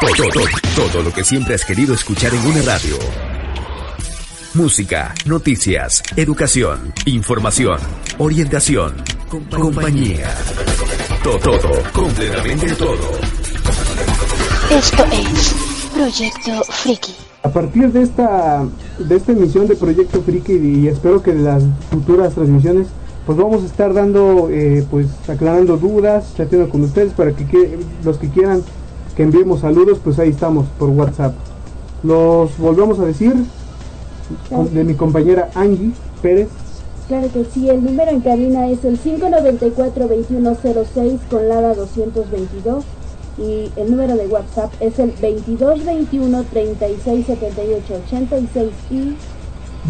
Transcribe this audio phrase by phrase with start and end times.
[0.00, 2.96] Todo, todo, todo lo que siempre has querido escuchar en una radio.
[4.52, 7.78] Música, noticias, educación, información,
[8.18, 8.94] orientación,
[9.50, 10.28] compañía.
[11.22, 13.10] Todo, todo, completamente todo.
[14.70, 15.54] Esto es
[15.94, 17.14] Proyecto Friki.
[17.42, 18.66] A partir de esta,
[18.98, 22.88] de esta emisión de Proyecto Friki y espero que de las futuras transmisiones,
[23.24, 28.18] pues vamos a estar dando, eh, pues aclarando dudas, chateando con ustedes para que, los
[28.18, 28.62] que quieran
[29.16, 31.32] que enviemos saludos, pues ahí estamos por WhatsApp.
[32.02, 33.32] Los volvemos a decir
[34.72, 36.48] de mi compañera Angie Pérez.
[37.08, 42.84] Claro que sí, el número en cabina es el 594-2106 con LADA 222
[43.38, 49.14] y el número de WhatsApp es el 2221 3678 86 y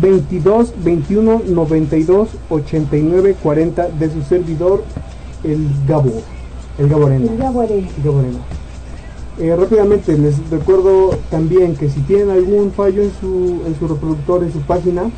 [0.01, 4.85] 22 21 92 89 40 de su servidor
[5.45, 6.13] el Gabo
[6.77, 8.39] el Gaborena el Gaborena, el Gaborena.
[9.39, 14.43] Eh, rápidamente les recuerdo también que si tienen algún fallo en su, en su reproductor,
[14.43, 15.11] en su página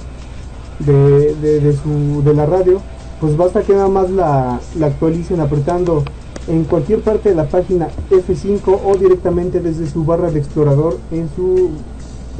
[0.80, 2.80] de, de, su, de la radio,
[3.20, 6.02] pues basta que nada más la, la, actualicen apretando
[6.48, 11.28] en cualquier parte de la página F5 o directamente desde su barra de explorador en
[11.36, 11.70] su,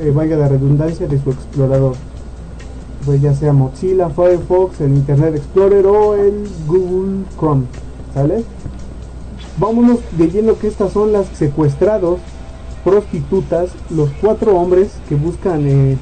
[0.01, 1.95] eh, vaya la redundancia, de su explorador.
[3.07, 7.67] Pues ya sea Mozilla, Firefox, el Internet Explorer o el Google Chrome.
[8.15, 8.43] ¿Sale?
[9.59, 12.21] Vámonos leyendo que estas son las secuestrados,
[12.85, 15.97] prostitutas, los cuatro hombres que buscan eh,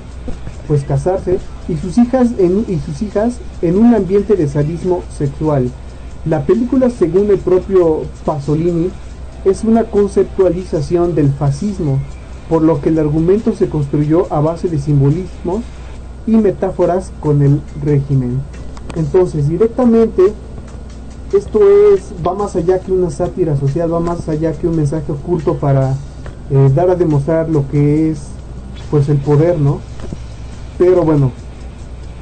[0.69, 5.71] pues casarse y sus hijas en, y sus hijas en un ambiente de sadismo sexual.
[6.27, 8.91] La película, según el propio Pasolini,
[9.45, 11.99] es una conceptualización del fascismo,
[12.49, 15.63] por lo que el argumento se construyó a base de simbolismos
[16.27, 18.41] y metáforas con el régimen.
[18.97, 20.33] Entonces, directamente
[21.33, 21.61] esto
[21.93, 25.57] es, va más allá que una sátira social, va más allá que un mensaje oculto
[25.57, 25.95] para
[26.51, 28.29] eh, dar a demostrar lo que es
[28.91, 29.81] pues el poder, ¿no?
[30.79, 31.33] Pero bueno,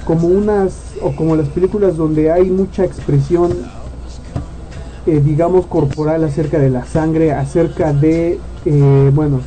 [0.05, 3.51] como unas o como las películas donde hay mucha expresión
[5.05, 9.39] eh, digamos corporal acerca de la sangre acerca de eh, bueno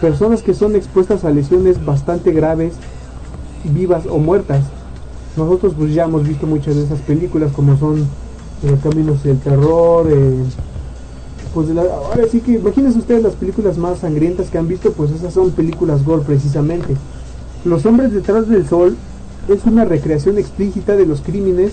[0.00, 2.74] personas que son expuestas a lesiones bastante graves,
[3.64, 4.64] vivas o muertas.
[5.36, 8.06] Nosotros pues ya hemos visto muchas de esas películas como son
[8.62, 10.44] eh, Caminos del Terror, eh,
[11.52, 15.32] pues ahora sí que imagínense ustedes las películas más sangrientas que han visto, pues esas
[15.32, 16.94] son películas gore precisamente.
[17.64, 18.96] Los hombres detrás del sol
[19.48, 21.72] es una recreación explícita de los crímenes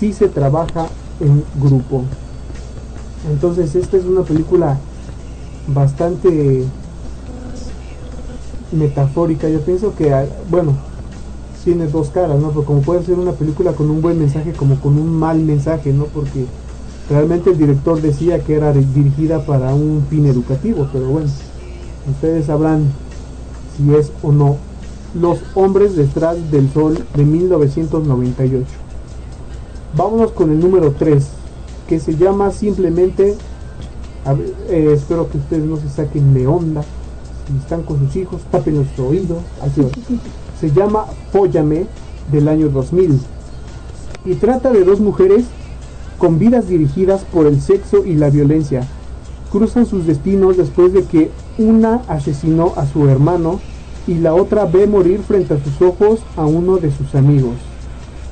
[0.00, 0.88] si se trabaja
[1.20, 2.02] en grupo.
[3.30, 4.78] Entonces esta es una película
[5.66, 6.64] bastante
[8.72, 9.48] metafórica.
[9.48, 10.12] Yo pienso que,
[10.50, 10.72] bueno,
[11.68, 12.48] tiene dos caras, ¿no?
[12.48, 15.92] Pero como puede ser una película con un buen mensaje como con un mal mensaje,
[15.92, 16.04] ¿no?
[16.04, 16.46] Porque
[17.10, 21.28] realmente el director decía que era dirigida para un fin educativo, pero bueno,
[22.10, 22.84] ustedes sabrán
[23.76, 24.56] si es o no.
[25.14, 28.64] Los hombres detrás del sol de 1998.
[29.94, 31.26] Vámonos con el número 3,
[31.88, 33.34] que se llama simplemente,
[34.68, 36.82] eh, espero que ustedes no se saquen de onda,
[37.48, 39.80] si están con sus hijos, tapen nuestro oído, así
[40.60, 41.86] Se llama Fóllame
[42.30, 43.20] del año 2000
[44.24, 45.46] y trata de dos mujeres
[46.18, 48.86] con vidas dirigidas por el sexo y la violencia.
[49.50, 53.60] Cruzan sus destinos después de que una asesinó a su hermano
[54.06, 57.54] y la otra ve morir frente a sus ojos a uno de sus amigos.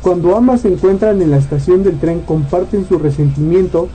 [0.07, 3.89] Cuando ambas se encuentran en la estación del tren comparten su resentimiento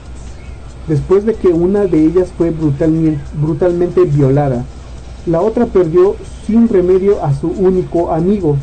[0.86, 4.62] después de que una de ellas fue brutalmente, violada.
[5.24, 6.16] La otra perdió
[6.46, 8.58] sin remedio a su único amigo.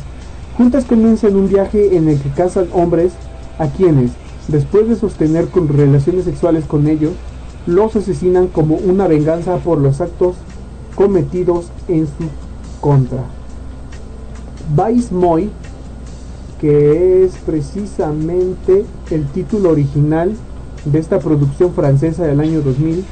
[0.56, 3.14] Juntas comienzan un viaje en el que cazan hombres
[3.58, 4.12] a quienes,
[4.46, 7.14] después de sostener relaciones sexuales con ellos,
[7.66, 10.36] los asesinan como una venganza por los actos
[10.94, 12.28] cometidos en su
[12.80, 13.24] contra.
[14.76, 15.12] Vice
[16.60, 20.36] que es precisamente el título original
[20.84, 23.04] de esta producción francesa del año 2000,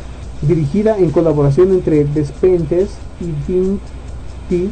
[0.43, 2.91] dirigida en colaboración entre Despentes
[3.21, 4.71] y Vinti,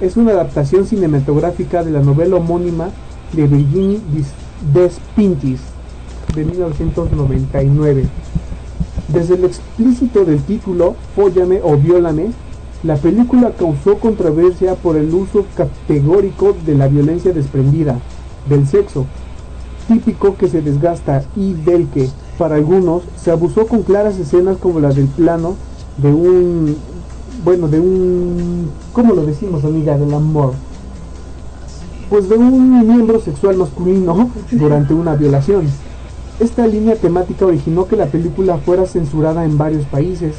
[0.00, 2.90] es una adaptación cinematográfica de la novela homónima
[3.32, 4.00] de Virginie
[4.72, 5.60] Despintis
[6.34, 8.04] de 1999.
[9.08, 12.30] Desde el explícito del título, Fóllame o Viólame,
[12.82, 17.98] la película causó controversia por el uso categórico de la violencia desprendida,
[18.48, 19.06] del sexo,
[19.86, 22.08] típico que se desgasta y del que,
[22.38, 25.54] para algunos, se abusó con claras escenas como la del plano
[25.96, 26.76] de un,
[27.44, 29.96] bueno, de un, ¿cómo lo decimos amiga?
[29.96, 30.54] Del amor.
[32.10, 35.66] Pues de un miembro sexual masculino durante una violación.
[36.40, 40.34] Esta línea temática originó que la película fuera censurada en varios países,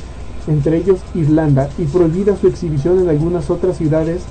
[0.48, 4.24] entre ellos Irlanda, y prohibida su exhibición en algunas otras ciudades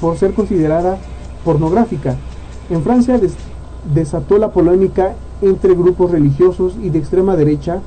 [0.00, 0.98] por ser considerada
[1.44, 2.16] pornográfica.
[2.70, 3.20] En Francia
[3.94, 7.80] desató la polémica entre grupos religiosos y de extrema derecha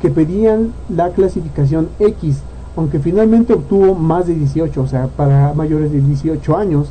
[0.00, 2.38] que pedían la clasificación X,
[2.76, 6.88] aunque finalmente obtuvo más de 18, o sea, para mayores de 18 años.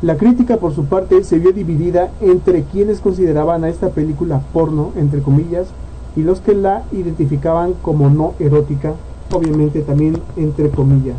[0.00, 4.92] La crítica, por su parte, se vio dividida entre quienes consideraban a esta película porno,
[4.96, 5.68] entre comillas,
[6.16, 8.94] y los que la identificaban como no erótica,
[9.32, 11.16] obviamente también entre comillas.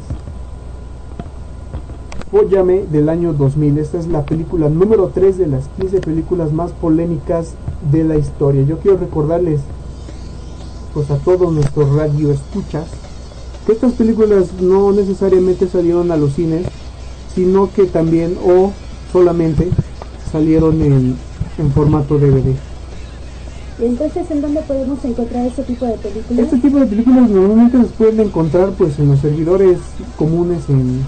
[2.32, 3.80] Fóllame del año 2000.
[3.80, 7.54] Esta es la película número 3 de las 15 películas más polémicas
[7.92, 8.62] de la historia.
[8.64, 9.62] Yo quiero recordarles
[10.94, 12.86] pues a todos nuestros radio escuchas
[13.66, 16.66] que estas películas no necesariamente salieron a los cines,
[17.34, 18.72] sino que también o
[19.12, 19.70] solamente
[20.32, 21.16] salieron en,
[21.58, 22.56] en formato DVD.
[23.82, 26.46] Entonces, ¿en dónde podemos encontrar este tipo de películas?
[26.46, 29.80] Este tipo de películas normalmente se pueden encontrar pues en los servidores
[30.18, 31.06] comunes en,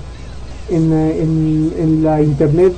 [0.70, 2.74] en, la internet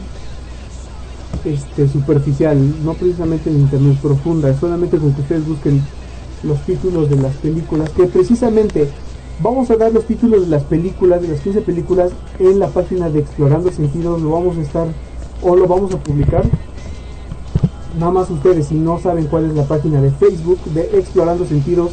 [1.45, 5.81] este, superficial, no precisamente en internet profunda, solamente con que ustedes busquen
[6.41, 8.87] los títulos de las películas, que precisamente
[9.41, 13.09] vamos a dar los títulos de las películas, de las 15 películas, en la página
[13.09, 14.87] de Explorando Sentidos, lo vamos a estar
[15.43, 16.43] o lo vamos a publicar
[17.99, 21.91] nada más ustedes si no saben cuál es la página de Facebook de Explorando Sentidos,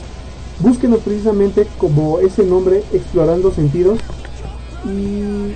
[0.61, 3.99] búsquenos precisamente como ese nombre, Explorando Sentidos.
[4.85, 5.53] Y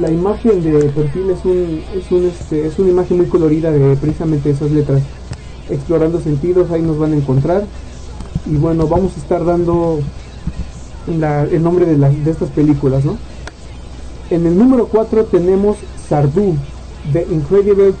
[0.00, 3.96] la imagen de perfil es un, es un este, es una imagen muy colorida de
[3.96, 5.02] precisamente esas letras.
[5.70, 7.64] Explorando Sentidos, ahí nos van a encontrar.
[8.46, 10.00] Y bueno, vamos a estar dando
[11.06, 13.16] el nombre de, de estas películas, ¿no?
[14.30, 15.76] En el número 4 tenemos
[16.08, 16.56] Sardú,
[17.12, 17.94] The Incredible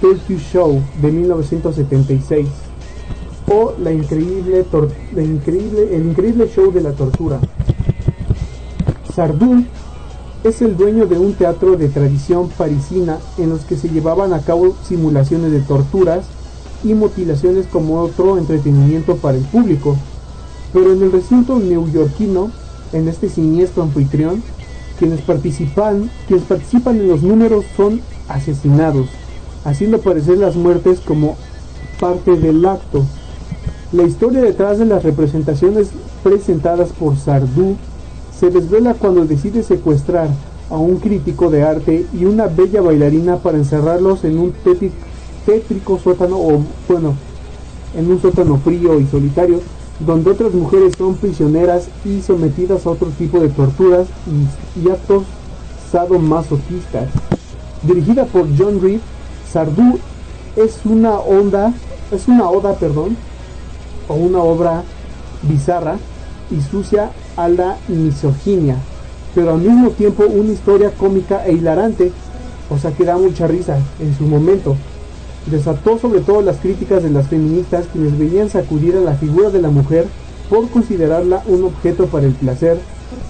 [0.00, 2.46] Turkey Show de 1976
[3.50, 4.64] o la increíble,
[5.12, 7.40] el increíble show de la tortura.
[9.14, 9.64] Sardou
[10.44, 14.40] es el dueño de un teatro de tradición parisina en los que se llevaban a
[14.40, 16.26] cabo simulaciones de torturas
[16.84, 19.96] y mutilaciones como otro entretenimiento para el público.
[20.72, 22.52] Pero en el recinto neoyorquino,
[22.92, 24.42] en este siniestro anfitrión,
[24.98, 29.08] quienes participan, quienes participan en los números son asesinados
[29.64, 31.36] haciendo parecer las muertes como
[32.00, 33.04] parte del acto.
[33.92, 35.90] La historia detrás de las representaciones
[36.22, 37.76] presentadas por Sardou
[38.38, 40.28] se desvela cuando decide secuestrar
[40.70, 44.52] a un crítico de arte y una bella bailarina para encerrarlos en un
[45.46, 47.14] tétrico sótano o bueno,
[47.96, 49.60] en un sótano frío y solitario
[50.00, 54.06] donde otras mujeres son prisioneras y sometidas a otro tipo de torturas
[54.76, 55.24] y, y actos
[55.90, 57.08] sadomasoquistas.
[57.82, 59.00] Dirigida por John Reed,
[59.52, 59.98] Sardú
[60.56, 61.72] es una onda,
[62.10, 63.16] es una oda, perdón,
[64.08, 64.82] o una obra
[65.42, 65.96] bizarra
[66.50, 68.76] y sucia a la misoginia,
[69.34, 72.12] pero al mismo tiempo una historia cómica e hilarante,
[72.68, 74.76] o sea que da mucha risa en su momento.
[75.46, 79.62] Desató sobre todo las críticas de las feministas quienes veían sacudir a la figura de
[79.62, 80.06] la mujer
[80.50, 82.78] por considerarla un objeto para el placer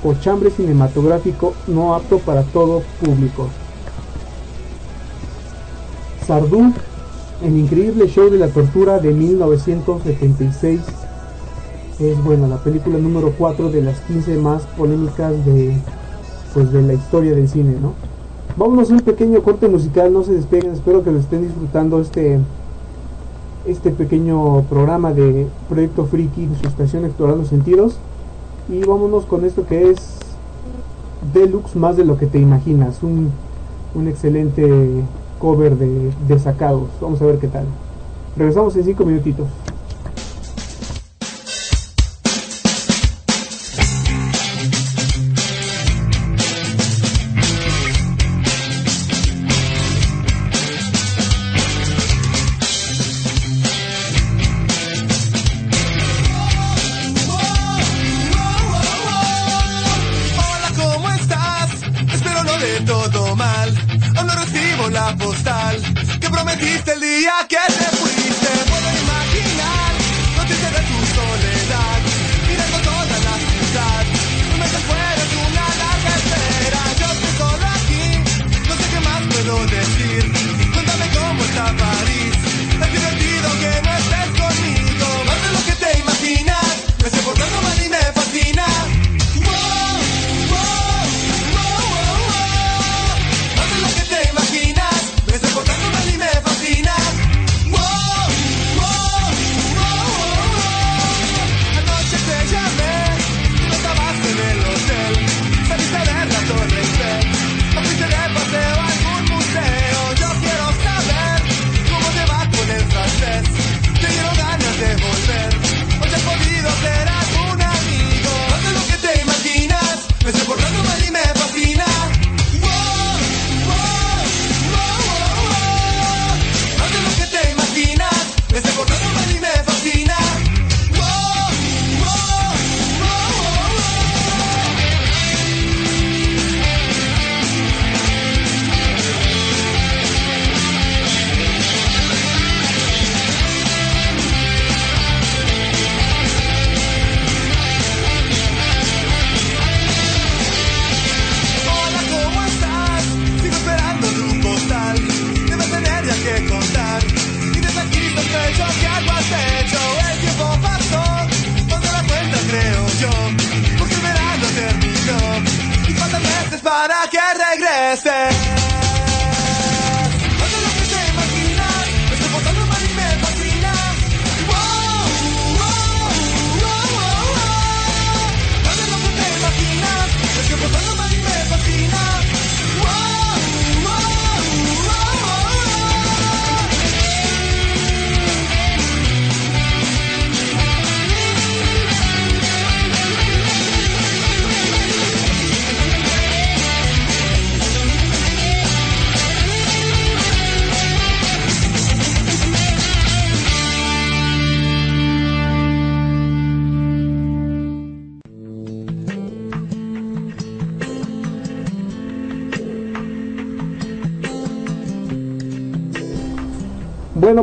[0.02, 3.48] o chambre cinematográfico no apto para todo público.
[6.28, 6.74] Sardú,
[7.42, 10.78] el increíble show de la tortura de 1976,
[12.00, 15.74] es bueno, la película número 4 de las 15 más polémicas de,
[16.52, 17.94] pues, de la historia del cine, ¿no?
[18.58, 22.40] Vámonos a un pequeño corte musical, no se despeguen, espero que lo estén disfrutando este,
[23.66, 27.96] este pequeño programa de Proyecto Friki de su estación Explorando Sentidos.
[28.68, 30.18] Y vámonos con esto que es
[31.32, 33.30] Deluxe más de lo que te imaginas, un,
[33.94, 35.04] un excelente
[35.38, 36.88] cover de, de sacados.
[37.00, 37.64] Vamos a ver qué tal.
[38.36, 39.46] Regresamos en 5 minutitos.
[65.16, 65.80] Postal
[66.20, 67.56] que prometiste el día que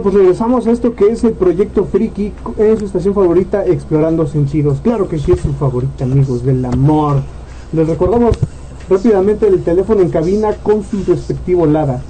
[0.05, 4.77] pues regresamos a esto que es el proyecto Friki en su estación favorita, Explorando Sentidos.
[4.83, 7.23] Claro que sí es su favorita, amigos del amor.
[7.73, 8.37] Les recordamos
[8.87, 12.03] rápidamente el teléfono en cabina con su respectivo LADA.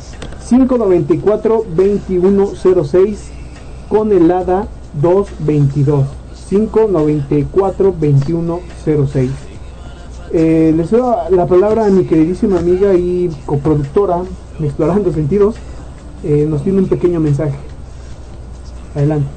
[0.49, 3.15] 594-2106
[3.87, 4.67] con el LADA
[5.01, 6.05] 222.
[6.51, 9.29] 594-2106.
[10.33, 14.23] Eh, les doy la palabra a mi queridísima amiga y coproductora
[14.59, 15.55] Explorando Sentidos.
[16.25, 17.55] Eh, nos tiene un pequeño mensaje.
[18.95, 19.27] Adelante.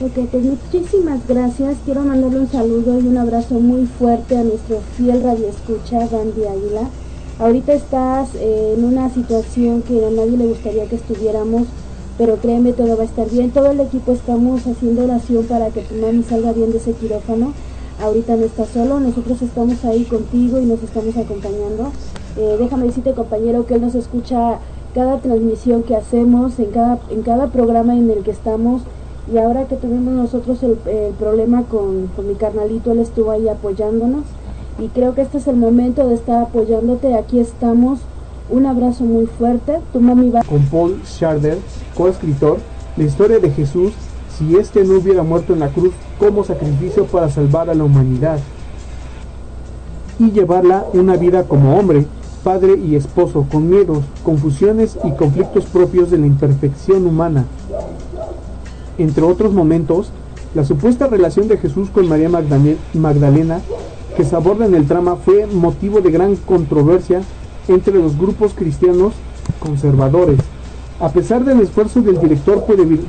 [0.00, 1.76] Ok, pues muchísimas gracias.
[1.84, 6.88] Quiero mandarle un saludo y un abrazo muy fuerte a nuestro fiel radioescucha, Gandhi Águila.
[7.38, 11.64] Ahorita estás eh, en una situación que a nadie le gustaría que estuviéramos,
[12.18, 13.50] pero créeme, todo va a estar bien.
[13.50, 17.52] Todo el equipo estamos haciendo oración para que tu mami salga bien de ese quirófano.
[18.00, 21.92] Ahorita no estás solo, nosotros estamos ahí contigo y nos estamos acompañando.
[22.38, 24.58] Eh, déjame decirte, compañero, que él nos escucha
[24.94, 28.82] cada transmisión que hacemos, en cada, en cada programa en el que estamos.
[29.30, 30.76] Y ahora que tuvimos nosotros el,
[31.18, 34.24] problema con, con, mi carnalito, él estuvo ahí apoyándonos.
[34.78, 37.14] Y creo que este es el momento de estar apoyándote.
[37.14, 38.00] Aquí estamos.
[38.50, 39.80] Un abrazo muy fuerte.
[39.92, 40.42] Tu mami va.
[40.42, 41.58] Con Paul Sharder,
[41.96, 42.58] coescritor,
[42.96, 43.92] la historia de Jesús,
[44.36, 48.38] si éste no hubiera muerto en la cruz como sacrificio para salvar a la humanidad
[50.18, 52.06] y llevarla una vida como hombre,
[52.44, 57.46] padre y esposo, con miedos, confusiones y conflictos propios de la imperfección humana.
[58.98, 60.10] Entre otros momentos,
[60.54, 63.60] la supuesta relación de Jesús con María Magdalena
[64.16, 67.22] que se aborda en el trama fue motivo de gran controversia
[67.68, 69.14] entre los grupos cristianos
[69.58, 70.38] conservadores.
[71.00, 72.64] A pesar del esfuerzo del director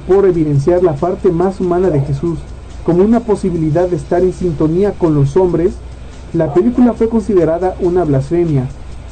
[0.08, 2.40] por, evidenciar la parte más humana de Jesús
[2.86, 5.74] como una posibilidad de estar en sintonía con los hombres,
[6.34, 8.68] la película fue considerada una blasfemia,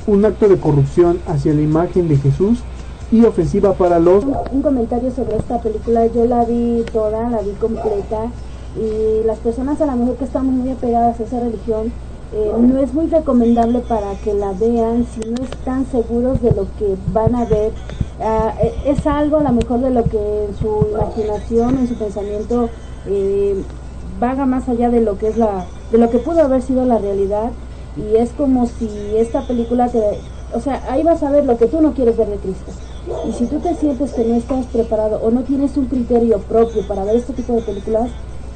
[0.07, 2.59] un acto de corrupción hacia la imagen de Jesús
[3.11, 4.23] y ofensiva para los...
[4.23, 8.27] Un, comentario sobre esta película, yo la vi toda, la vi completa
[8.75, 11.91] y las personas a lo mejor que estamos muy apegadas a esa religión,
[12.33, 16.63] eh, no es muy recomendable para que la vean si no están seguros de lo
[16.79, 17.73] que van a ver.
[18.21, 21.95] Ah, e, es algo a lo mejor de lo que en su imaginación, en su
[21.95, 22.69] pensamiento,
[23.07, 23.61] eh,
[24.21, 26.99] vaga más allá de lo que es la, de lo que pudo haber sido la
[26.99, 27.51] realidad
[27.97, 28.87] y es como si
[29.17, 29.99] esta película te,
[30.53, 32.71] o sea, ahí vas a ver lo que tú no quieres ver de Cristo.
[33.27, 36.81] Y si tú te sientes que no estás preparado o no tienes un criterio propio
[36.87, 38.09] para ver este tipo de películas,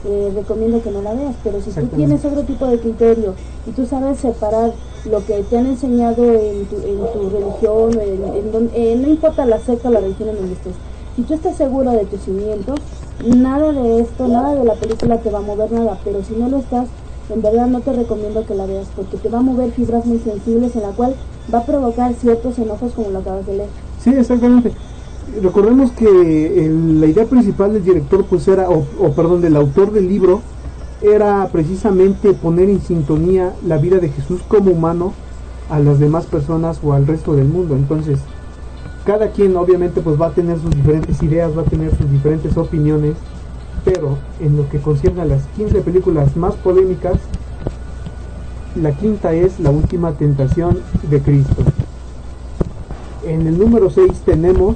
[0.07, 1.35] eh, recomiendo que no la veas.
[1.43, 3.33] Pero si tú tienes otro tipo de criterio
[3.67, 4.73] y tú sabes separar
[5.09, 9.59] lo que te han enseñado en tu, en tu religión, en, en, no importa la
[9.59, 10.75] secta o la religión en donde estés,
[11.15, 12.79] si tú estás seguro de tus cimientos,
[13.23, 15.97] nada de esto, nada de la película te va a mover nada.
[16.03, 16.87] Pero si no lo estás,
[17.29, 20.19] en verdad no te recomiendo que la veas porque te va a mover fibras muy
[20.19, 21.15] sensibles en la cual
[21.53, 23.84] va a provocar ciertos enojos como lo acabas de leer.
[24.05, 24.71] Sí, exactamente.
[25.41, 30.41] Recordemos que la idea principal del director pues era, o, perdón, del autor del libro,
[31.01, 35.13] era precisamente poner en sintonía la vida de Jesús como humano
[35.71, 37.75] a las demás personas o al resto del mundo.
[37.75, 38.19] Entonces,
[39.05, 42.55] cada quien obviamente pues va a tener sus diferentes ideas, va a tener sus diferentes
[42.57, 43.15] opiniones
[43.85, 47.17] pero en lo que concierne a las 15 películas más polémicas,
[48.75, 51.63] la quinta es La Última Tentación de Cristo.
[53.25, 54.75] En el número 6 tenemos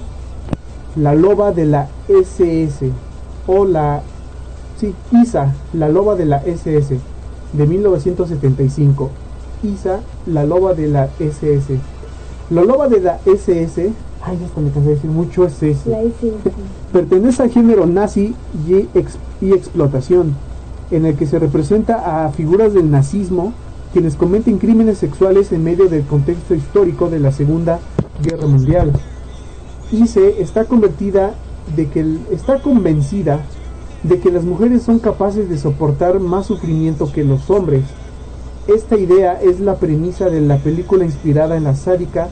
[0.96, 2.92] La Loba de la SS,
[3.48, 4.02] o la...
[4.80, 6.98] Sí, Isa, La Loba de la SS,
[7.54, 9.10] de 1975.
[9.64, 11.80] Isa, La Loba de la SS.
[12.50, 16.12] La Loba de la SS Ay, esto me cansé de decir mucho es ese.
[16.92, 18.36] Pertenece al género nazi
[18.68, 18.88] y,
[19.46, 20.36] y explotación,
[20.92, 23.54] en el que se representa a figuras del nazismo
[23.94, 27.80] quienes cometen crímenes sexuales en medio del contexto histórico de la Segunda
[28.22, 28.92] Guerra Mundial.
[29.92, 31.34] Ice está convertida
[31.76, 33.40] de que está convencida
[34.04, 37.84] de que las mujeres son capaces de soportar más sufrimiento que los hombres.
[38.68, 42.30] Esta idea es la premisa de la película inspirada en la sádica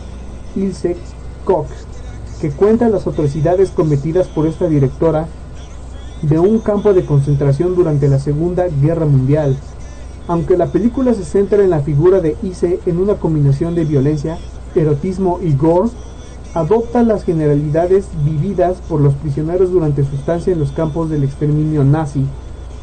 [0.56, 0.96] Ilse
[1.46, 1.70] Cox,
[2.40, 5.28] que cuenta las atrocidades cometidas por esta directora
[6.22, 9.58] de un campo de concentración durante la Segunda Guerra Mundial.
[10.28, 14.38] Aunque la película se centra en la figura de Ise en una combinación de violencia,
[14.78, 15.90] erotismo y gore,
[16.54, 21.84] adopta las generalidades vividas por los prisioneros durante su estancia en los campos del exterminio
[21.84, 22.26] nazi,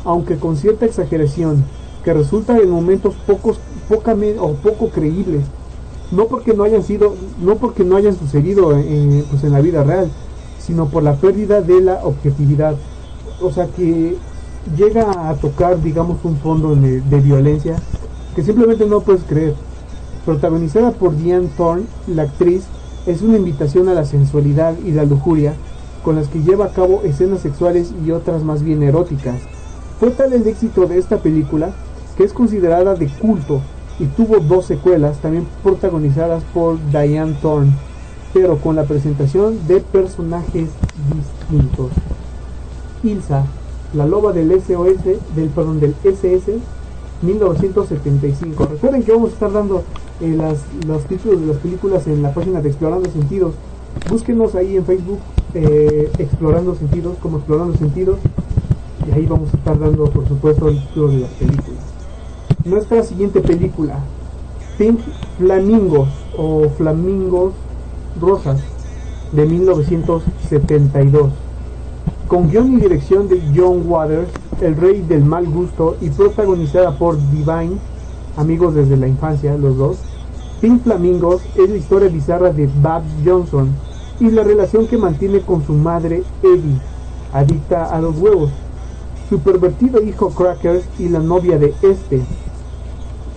[0.05, 1.65] aunque con cierta exageración,
[2.05, 5.45] que resulta en momentos pocos, poca, o poco creíbles,
[6.11, 9.83] no porque no hayan sido, no porque no hayan sucedido en, pues en la vida
[9.83, 10.11] real,
[10.59, 12.77] sino por la pérdida de la objetividad.
[13.41, 14.17] O sea que
[14.77, 17.77] llega a tocar, digamos, un fondo de, violencia
[18.35, 19.55] que simplemente no puedes creer.
[20.25, 22.65] Protagonizada por Diane Thorne, la actriz
[23.07, 25.53] es una invitación a la sensualidad y la lujuria
[26.03, 29.41] con las que lleva a cabo escenas sexuales y otras más bien eróticas.
[30.01, 31.73] Fue tal el éxito de esta película
[32.17, 33.61] que es considerada de culto
[33.99, 37.73] y tuvo dos secuelas también protagonizadas por Diane Thorne,
[38.33, 40.71] pero con la presentación de personajes
[41.49, 41.91] distintos.
[43.03, 43.45] Ilsa,
[43.93, 45.05] la loba del SOS,
[45.37, 46.59] del perdón, del SS
[47.25, 48.67] 1975.
[48.67, 49.83] Recuerden que vamos a estar dando
[50.21, 53.55] eh, las, los títulos de las películas en la página de Explorando Sentidos.
[54.11, 55.19] Búsquenos ahí en Facebook
[55.55, 58.19] eh, Explorando Sentidos, como Explorando Sentidos,
[59.07, 61.95] y ahí vamos a estar dando, por supuesto, el título de las películas
[62.65, 63.99] nuestra siguiente película,
[64.79, 64.99] Pink
[65.39, 67.53] Flamingos o Flamingos
[68.21, 68.61] Rosas
[69.33, 71.31] de 1972.
[72.29, 74.31] Con guion y dirección de John Waters,
[74.63, 77.77] el rey del mal gusto y protagonizada por Divine,
[78.39, 79.99] amigos desde la infancia los dos,
[80.63, 83.69] Pink Flamingos es la historia bizarra de Bab Johnson,
[84.21, 86.81] y la relación que mantiene con su madre Eddie,
[87.33, 88.51] adicta a los huevos,
[89.29, 92.23] su pervertido hijo Crackers y la novia de este,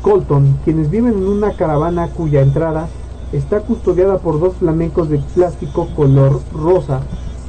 [0.02, 2.88] Colton, quienes viven en una caravana cuya entrada
[3.34, 7.02] está custodiada por dos flamencos de plástico color rosa.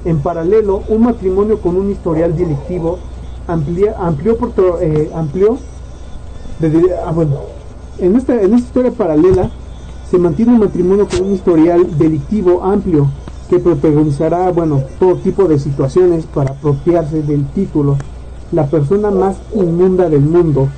[0.08, 2.98] En paralelo, un matrimonio con un historial delictivo
[3.46, 5.58] amplía, amplió, por, eh, amplió
[7.04, 7.32] ah, bueno,
[7.98, 9.50] en esta, en esta historia paralela
[10.10, 13.10] se mantiene un matrimonio con un historial delictivo amplio
[13.50, 17.98] que protagonizará, bueno, todo tipo de situaciones para apropiarse del título,
[18.50, 20.68] la persona más inmunda del mundo,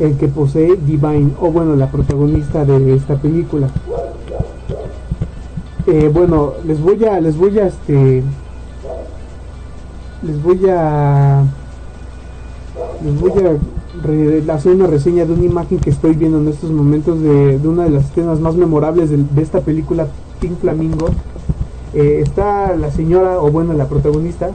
[0.00, 3.68] el que posee Divine, o bueno, la protagonista de esta película.
[5.86, 8.24] Eh, bueno, les voy a, les voy a, este,
[10.22, 11.44] les voy a,
[13.04, 13.32] les voy
[14.48, 17.84] a hacer una reseña de una imagen que estoy viendo en estos momentos de, una
[17.84, 20.08] de las escenas más memorables de, esta película
[20.40, 21.08] Pink Flamingo.
[21.94, 24.50] Eh, está la señora, o bueno, la protagonista,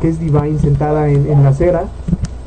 [0.00, 1.84] que es Divine, sentada en, en la acera,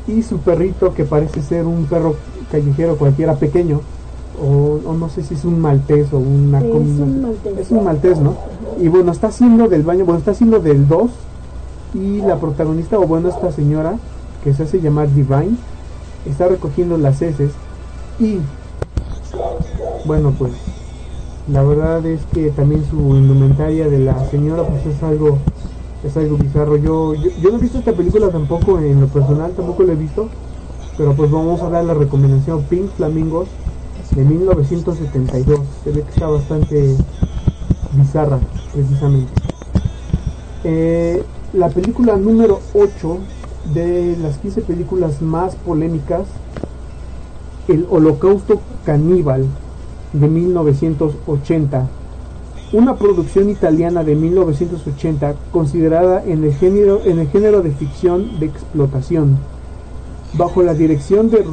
[0.06, 2.16] y su perrito, que parece ser un perro
[2.50, 3.80] callejero cualquiera pequeño,
[4.42, 6.58] o, no sé si es un maltés o una...
[6.58, 7.58] es, un maltés.
[7.58, 8.36] es un maltés, ¿no?
[8.78, 11.10] Y bueno, está haciendo del baño, bueno, está haciendo del 2
[11.96, 13.98] y la protagonista, o bueno, esta señora,
[14.44, 15.56] que se hace llamar Divine,
[16.26, 17.52] está recogiendo las heces
[18.20, 18.38] y,
[20.04, 20.52] bueno, pues,
[21.50, 25.38] la verdad es que también su indumentaria de la señora, pues es algo,
[26.04, 26.76] es algo bizarro.
[26.76, 30.28] Yo, yo, no he visto esta película tampoco, en lo personal tampoco la he visto,
[30.98, 33.48] pero pues vamos a dar la recomendación Pink Flamingos
[34.14, 35.60] de 1972.
[35.84, 36.96] Se ve que está bastante
[37.92, 38.38] bizarra,
[38.72, 39.32] precisamente.
[40.64, 43.18] Eh, la película número 8
[43.74, 46.22] de las 15 películas más polémicas,
[47.68, 49.44] El Holocausto Caníbal
[50.12, 51.86] de 1980.
[52.72, 58.46] Una producción italiana de 1980 considerada en el género, en el género de ficción de
[58.46, 59.38] explotación,
[60.34, 61.44] bajo la dirección de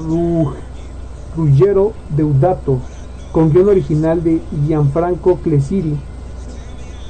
[1.35, 2.79] Ruggero Deudato,
[3.31, 5.97] con guion original de Gianfranco Clesiri.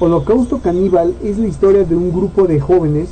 [0.04, 3.08] Holocausto Caníbal es la historia de un grupo de jóvenes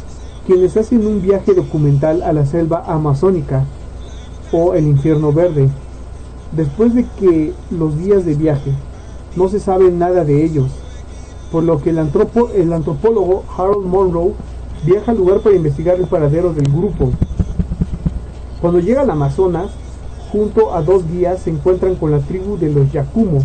[0.46, 3.64] quienes hacen un viaje documental a la selva amazónica
[4.52, 5.70] o el infierno verde.
[6.54, 8.74] Después de que los días de viaje
[9.36, 10.70] no se sabe nada de ellos,
[11.50, 14.34] por lo que el, el antropólogo Harold Monroe
[14.84, 17.10] viaja al lugar para investigar el paradero del grupo.
[18.60, 19.70] Cuando llega al Amazonas,
[20.30, 23.38] junto a dos guías se encuentran con la tribu de los Yakumo.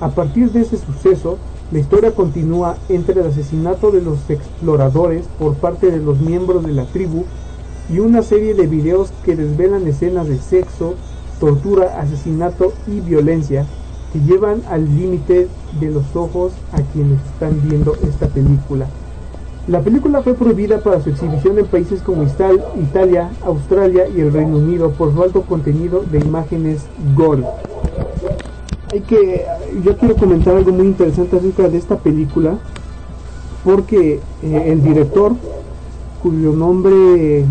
[0.00, 1.36] A partir de ese suceso,
[1.70, 6.72] la historia continúa entre el asesinato de los exploradores por parte de los miembros de
[6.72, 7.24] la tribu
[7.90, 10.94] y una serie de videos que desvelan escenas de sexo,
[11.40, 13.66] tortura, asesinato y violencia
[14.12, 18.86] que llevan al límite de los ojos a quienes están viendo esta película.
[19.66, 24.56] La película fue prohibida para su exhibición en países como Italia, Australia y el Reino
[24.56, 27.44] Unido por su alto contenido de imágenes gore.
[28.90, 29.44] Hay que,
[29.84, 32.58] yo quiero comentar algo muy interesante acerca de esta película,
[33.62, 35.34] porque eh, el director,
[36.22, 37.44] cuyo nombre,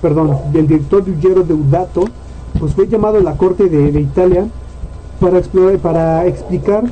[0.00, 2.04] perdón, del director Ruggero Deudato,
[2.58, 4.46] pues fue llamado a la corte de, de Italia
[5.20, 6.84] para, explorar, para explicar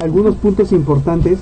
[0.00, 1.38] algunos puntos importantes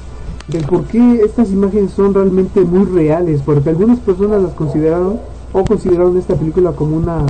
[0.48, 5.20] del por qué estas imágenes son realmente muy reales, porque algunas personas las consideraron
[5.52, 7.24] o consideraron esta película como una,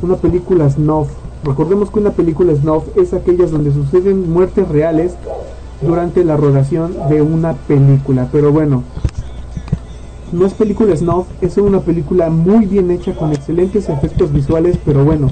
[0.00, 1.08] una película snuff.
[1.48, 5.14] Recordemos que una película snuff es aquellas donde suceden muertes reales
[5.80, 8.28] durante la rodación de una película.
[8.30, 8.84] Pero bueno,
[10.30, 15.06] no es película snuff, es una película muy bien hecha con excelentes efectos visuales, pero
[15.06, 15.30] bueno,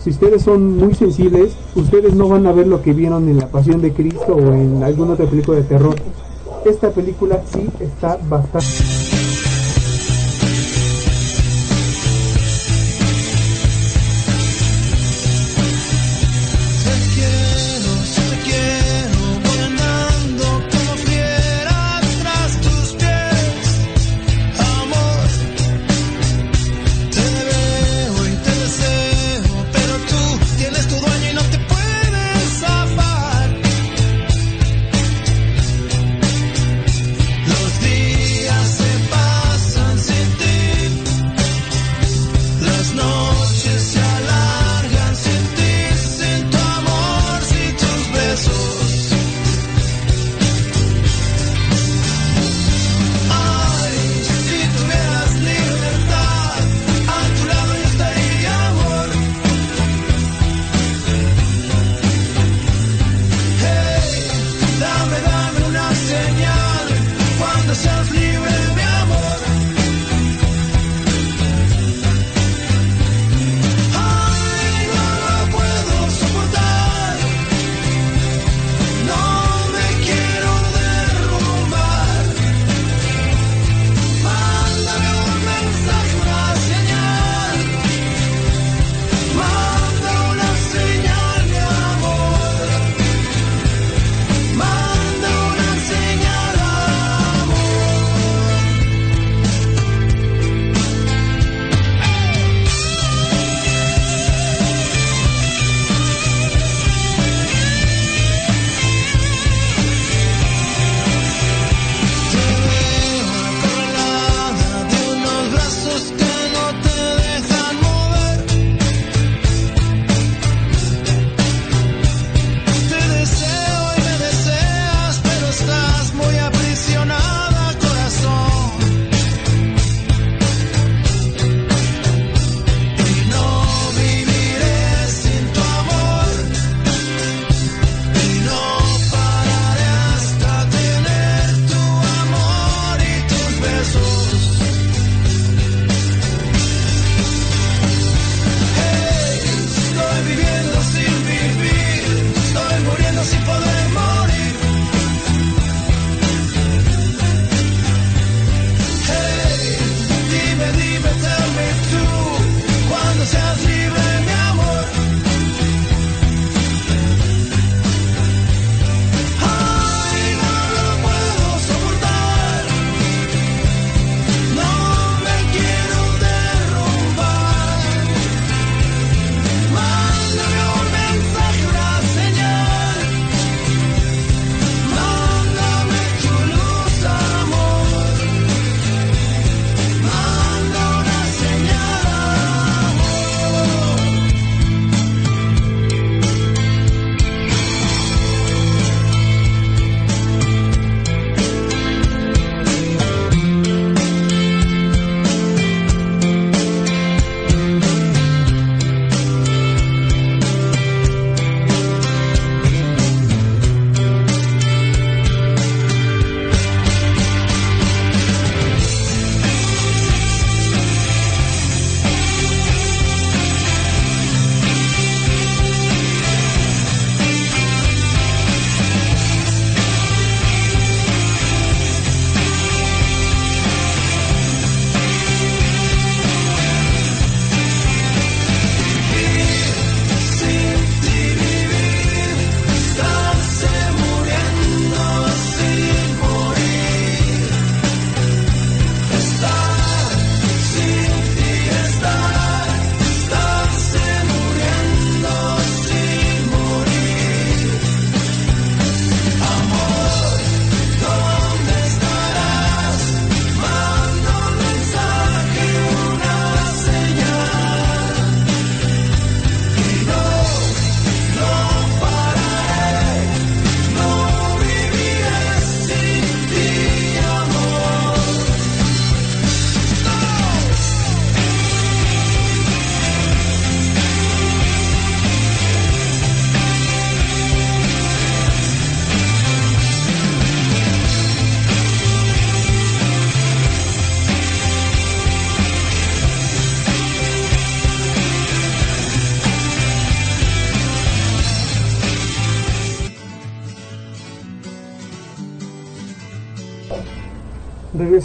[0.00, 3.46] si ustedes son muy sensibles, ustedes no van a ver lo que vieron en La
[3.46, 5.94] Pasión de Cristo o en alguna otra película de terror
[6.64, 8.91] esta película sí está bastante...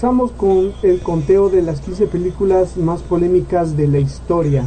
[0.08, 4.64] regresamos con el conteo de las 15 películas más polémicas de la historia.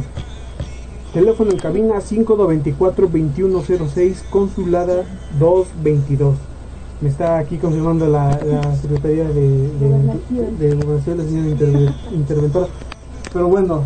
[1.13, 5.03] Teléfono en cabina 594-2106, consulada
[5.39, 6.35] 222.
[7.01, 9.67] Me está aquí confirmando la, la Secretaría de, de,
[10.59, 12.67] de Gobernación, la señora interve- interventora.
[13.33, 13.81] Pero bueno,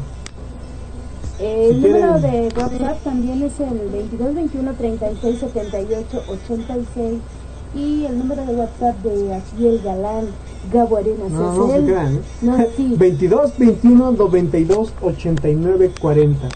[1.39, 7.19] El Si número quieren- de WhatsApp también es el 22 21 36 78 86
[7.75, 10.25] y el número de WhatsApp de Asiel Galán
[10.71, 12.15] Gabo Arenas no, se crean.
[12.15, 12.19] ¿eh?
[12.41, 12.95] No, sí.
[12.97, 16.47] 22 21 92 89 40.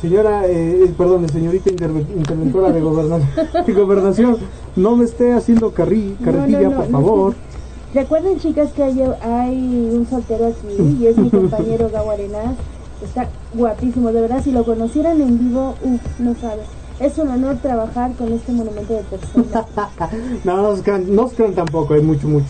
[0.00, 2.80] Señora, eh, eh, perdón, señorita interve- interventora de
[3.74, 4.36] gobernación,
[4.76, 7.34] no me esté haciendo carri, carretilla, no, por favor.
[7.94, 12.56] Recuerden chicas que hay, hay un soltero aquí y es mi compañero Gabo Arenas.
[13.04, 16.66] Está guapísimo, de verdad, si lo conocieran en vivo, uff, no sabes.
[17.02, 19.66] Es un honor trabajar con este monumento de personas.
[20.44, 22.46] No, no se crean, no crean tampoco, hay mucho, mucho,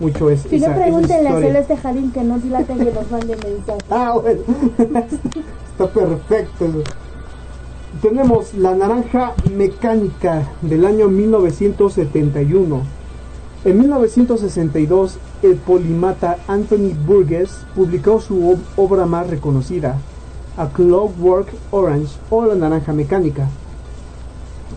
[0.00, 1.40] mucho es, Si esa- no, pregúntenle a.
[1.40, 3.78] Celeste Jalín que no dilata que nos mande mensaje.
[3.90, 4.40] Ah, bueno,
[5.70, 6.66] está perfecto.
[8.00, 12.80] Tenemos La Naranja Mecánica del año 1971.
[13.64, 19.98] En 1962, el polimata Anthony Burgess publicó su ob- obra más reconocida,
[20.56, 23.46] A Clockwork Orange o La Naranja Mecánica.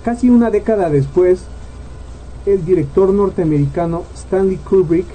[0.06, 1.40] Casi una década después,
[2.46, 5.08] el director norteamericano Stanley Kubrick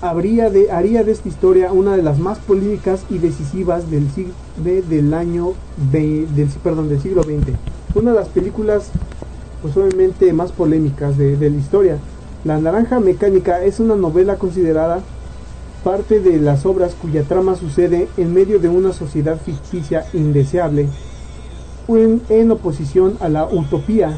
[0.00, 4.06] haría de esta historia una de las más polémicas y decisivas del,
[4.88, 5.54] del año
[5.90, 6.28] del,
[6.62, 7.56] perdón, del siglo XX.
[7.96, 8.90] Una de las películas
[9.60, 11.98] pues obviamente más polémicas de la historia.
[12.44, 15.00] La Naranja Mecánica es una novela considerada
[15.82, 20.88] parte de las obras cuya trama sucede en medio de una sociedad ficticia indeseable,
[21.88, 24.16] en, oposición a la utopía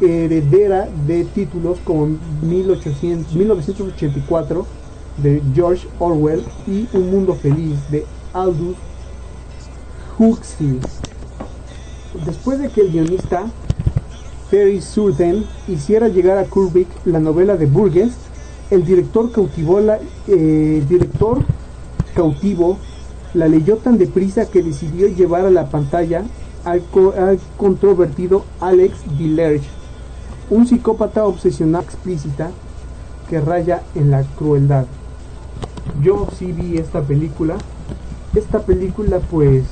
[0.00, 4.66] heredera de títulos como 1800, 1984
[5.18, 8.76] de George Orwell y Un Mundo Feliz de Aldous
[10.18, 10.80] Huxley.
[12.24, 13.46] Después de que el guionista
[14.50, 18.12] Terry Surden hiciera llegar a Kubrick la novela de Burgess,
[18.70, 21.44] el director cautivó la, eh, director
[22.14, 22.78] cautivo
[23.34, 26.22] la leyó tan deprisa que decidió llevar a la pantalla
[26.64, 29.68] al, co- al controvertido Alex DeLarge,
[30.50, 32.50] un psicópata obsesionado explícita
[33.28, 34.86] que raya en la crueldad.
[36.02, 37.56] Yo sí vi esta película.
[38.34, 39.64] Esta película pues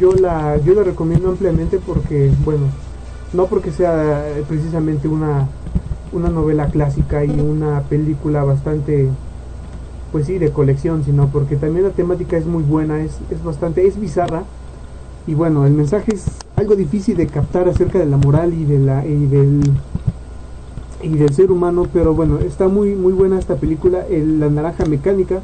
[0.00, 2.66] yo la yo la recomiendo ampliamente porque bueno,
[3.32, 5.46] no porque sea precisamente una
[6.12, 9.08] una novela clásica y una película bastante
[10.10, 13.86] pues sí de colección, sino porque también la temática es muy buena, es, es bastante
[13.86, 14.42] es bizarra
[15.26, 16.24] y bueno, el mensaje es
[16.56, 19.60] algo difícil de captar acerca de la moral y de la y del
[21.02, 24.84] y del ser humano, pero bueno, está muy muy buena esta película, el- La Naranja
[24.86, 25.40] Mecánica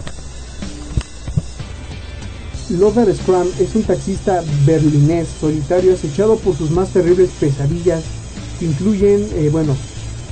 [2.70, 8.04] Lothar Scrum es un taxista berlinés solitario acechado por sus más terribles pesadillas
[8.58, 9.74] que incluyen, eh, bueno,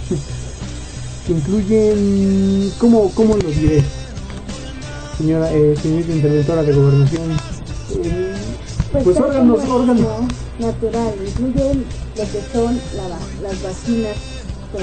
[1.27, 3.83] que incluyen, ¿cómo, cómo lo diré?
[5.17, 7.33] Señora, eh, señorita interventora de gobernación,
[8.05, 8.35] eh,
[8.93, 10.07] pues, tal órganos, órganos
[10.61, 11.85] natural, incluyen
[12.17, 13.09] lo que son la
[13.43, 14.17] las vacinas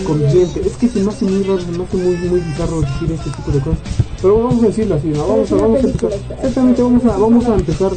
[0.06, 0.22] con.
[0.26, 3.30] Es que se me hace muy raro, se me hace muy, muy bizarro decir este
[3.30, 4.05] tipo de cosas.
[4.22, 5.28] Pero vamos a decirlo así, ¿no?
[5.28, 6.12] Vamos a, vamos a empezar.
[6.14, 7.92] Exactamente, vamos a, vamos a empezar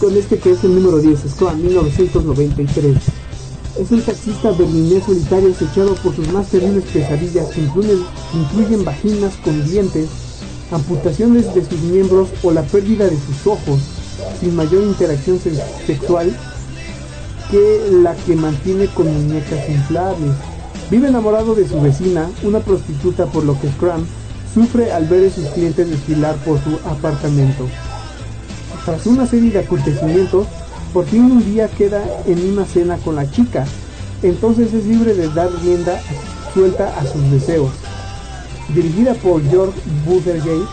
[0.00, 2.96] con este que es el número 10, Scrum 1993.
[3.80, 7.98] Es un taxista berlinés solitario acechado por sus más terribles pesadillas que incluyen,
[8.34, 10.08] incluyen vaginas con dientes,
[10.70, 13.80] amputaciones de sus miembros o la pérdida de sus ojos,
[14.40, 16.32] sin mayor interacción se- sexual
[17.50, 20.30] que la que mantiene con muñecas inflables.
[20.90, 24.04] Vive enamorado de su vecina, una prostituta, por lo que Scrum
[24.54, 27.68] sufre al ver a sus clientes desfilar por su apartamento.
[28.84, 30.46] Tras una serie de acontecimientos,
[30.92, 33.66] por fin un día queda en una cena con la chica.
[34.22, 36.00] Entonces es libre de dar rienda
[36.54, 37.72] suelta a sus deseos.
[38.68, 39.74] Dirigida por Georg
[40.06, 40.64] Buttergate,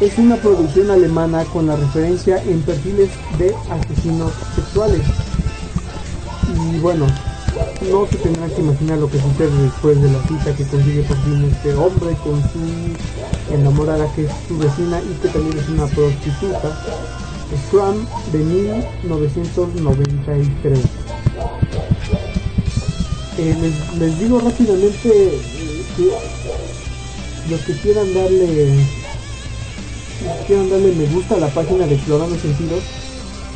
[0.00, 5.02] es una producción alemana con la referencia en perfiles de asesinos sexuales.
[6.54, 7.06] Y bueno,
[7.90, 11.16] no se tendrán que imaginar lo que sucede después de la cita que consigue por
[11.24, 12.58] fin este hombre con su
[13.52, 16.82] enamorada que es su vecina y que también es una prostituta.
[17.66, 20.78] Scrum de 1993.
[23.36, 26.04] Eh, les, les digo rápidamente eh, que
[27.50, 28.86] los que quieran darle
[30.46, 32.82] quieran darle me gusta a la página de Explorando Sentidos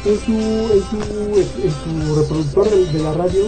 [0.05, 0.99] en su, en su,
[1.63, 3.47] en su reproductor de la radio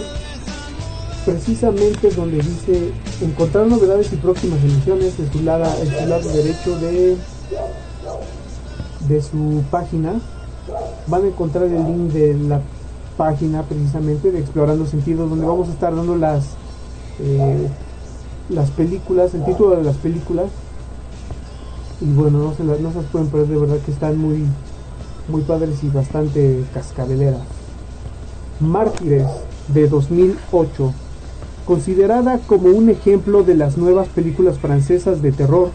[1.25, 2.91] precisamente donde dice
[3.21, 7.17] encontrar novedades y próximas emisiones en su lado, su lado derecho de
[9.07, 10.13] de su página
[11.07, 12.61] van a encontrar el link de la
[13.17, 16.45] página precisamente de Explorando Sentidos donde vamos a estar dando las
[17.19, 17.67] eh,
[18.49, 20.47] las películas, el título de las películas
[21.99, 24.45] y bueno, no se las, no se las pueden perder, de verdad que están muy
[25.27, 27.41] muy padres y bastante cascabeleras.
[28.59, 29.27] Mártires
[29.67, 30.93] de 2008,
[31.65, 35.69] considerada como un ejemplo de las nuevas películas francesas de terror.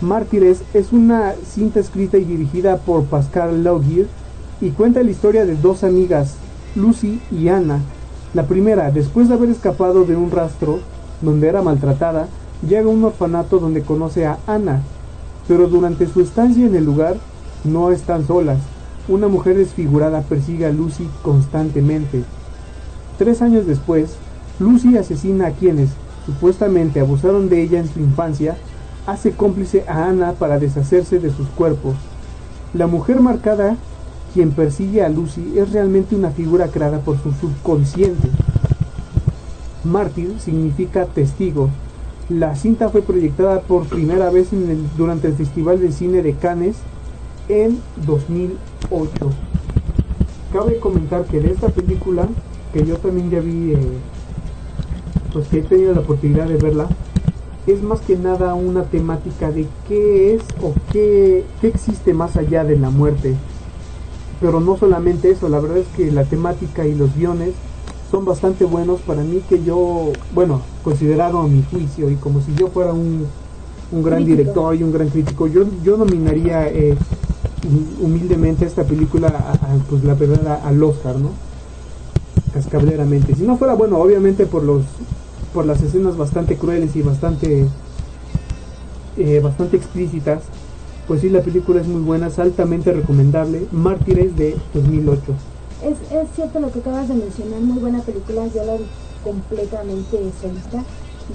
[0.00, 4.06] Mártires es una cinta escrita y dirigida por Pascal Laugier
[4.60, 6.34] y cuenta la historia de dos amigas,
[6.74, 7.80] Lucy y Anna.
[8.34, 10.80] La primera, después de haber escapado de un rastro
[11.22, 12.28] donde era maltratada,
[12.66, 14.82] llega a un orfanato donde conoce a Anna,
[15.48, 17.16] pero durante su estancia en el lugar
[17.64, 18.58] no están solas.
[19.08, 22.24] Una mujer desfigurada persigue a Lucy constantemente.
[23.18, 24.16] Tres años después,
[24.58, 25.90] Lucy asesina a quienes
[26.24, 28.56] supuestamente abusaron de ella en su infancia,
[29.06, 31.94] hace cómplice a Anna para deshacerse de sus cuerpos.
[32.74, 33.76] La mujer marcada,
[34.34, 38.28] quien persigue a Lucy, es realmente una figura creada por su subconsciente.
[39.84, 41.70] Mártir significa testigo.
[42.28, 44.48] La cinta fue proyectada por primera vez
[44.96, 46.76] durante el Festival de Cine de Cannes
[47.48, 49.12] en 2008.
[50.52, 52.26] Cabe comentar que de esta película,
[52.72, 53.78] que yo también ya vi, eh,
[55.36, 56.86] pues que he tenido la oportunidad de verla,
[57.66, 62.64] es más que nada una temática de qué es o qué, qué existe más allá
[62.64, 63.34] de la muerte.
[64.40, 67.50] Pero no solamente eso, la verdad es que la temática y los guiones
[68.10, 72.54] son bastante buenos para mí que yo, bueno, considerado a mi juicio y como si
[72.54, 73.26] yo fuera un,
[73.92, 74.38] un gran Crítico.
[74.38, 76.94] director y un gran crítico, yo, yo nominaría eh,
[77.68, 81.28] hum- humildemente esta película a, a, pues la verdad a- al Oscar, ¿no?
[82.54, 83.34] Cascableramente.
[83.34, 84.82] Si no fuera bueno, obviamente por los
[85.56, 87.64] por las escenas bastante crueles y bastante
[89.16, 90.42] eh, bastante explícitas,
[91.08, 93.62] pues sí la película es muy buena, es altamente recomendable.
[93.72, 95.22] Mártires de 2008.
[95.82, 98.76] Es, es cierto lo que acabas de mencionar, muy buena película, yo la
[99.24, 100.84] completamente solita.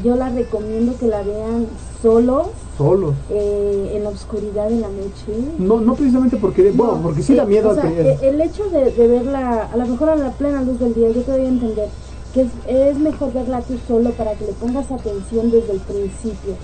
[0.03, 1.65] Yo la recomiendo que la vean
[2.03, 3.15] solos, Solos.
[3.31, 5.33] eh, en la oscuridad de la noche.
[5.57, 8.69] No, no precisamente porque, bueno, No, porque sí da miedo o sea, e- el hecho
[8.69, 11.41] de, de verla, a lo mejor a la plena luz del día, yo te doy
[11.41, 11.89] a entender
[12.33, 16.55] que es, es mejor verla tú solo para que le pongas atención desde el principio.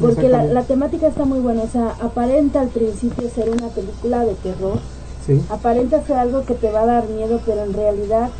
[0.00, 4.24] Porque la, la temática está muy buena, o sea, aparenta al principio ser una película
[4.24, 4.78] de terror,
[5.26, 8.30] Sí, aparenta ser algo que te va a dar miedo, pero en realidad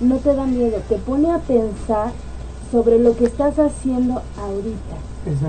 [0.00, 2.12] no te da miedo, te pone a pensar
[2.70, 4.96] sobre lo que estás haciendo ahorita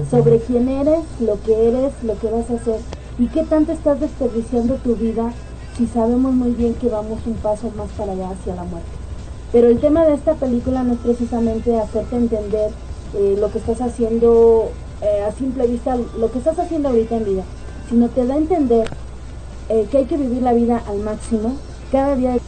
[0.09, 2.79] sobre quién eres, lo que eres, lo que vas a hacer
[3.19, 5.31] y qué tanto estás desperdiciando tu vida
[5.77, 8.96] si sabemos muy bien que vamos un paso más para allá hacia la muerte.
[9.51, 12.69] Pero el tema de esta película no es precisamente hacerte entender
[13.15, 14.71] eh, lo que estás haciendo
[15.01, 17.43] eh, a simple vista, lo que estás haciendo ahorita en vida,
[17.89, 18.89] sino te da a entender
[19.69, 21.55] eh, que hay que vivir la vida al máximo,
[21.91, 22.41] cada día de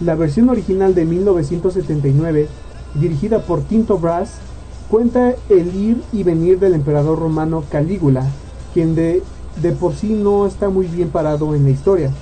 [0.00, 2.48] La versión original de 1979,
[2.94, 4.32] dirigida por Tinto Brass,
[4.90, 8.26] cuenta el ir y venir del emperador romano Calígula,
[8.76, 12.20] quien de, de por sí no está muy bien parado en la historia,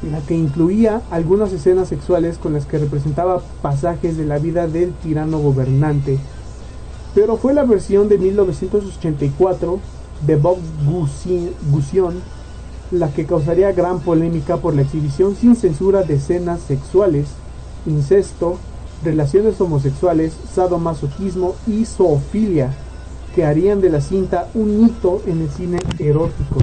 [0.00, 4.98] la que incluía algunas escenas sexuales con las que representaba pasajes de la vida del
[5.00, 6.28] tirano gobernante,
[7.12, 9.88] pero fue la versión de 1984
[10.18, 12.30] de Bob Gusi- Gusion
[12.90, 17.44] la que causaría gran polémica por la exhibición sin censura de escenas sexuales,
[17.84, 18.68] incesto,
[19.00, 22.87] relaciones homosexuales, sadomasoquismo y zoofilia,
[23.34, 26.60] que harían de la cinta un hito en el cine erótico.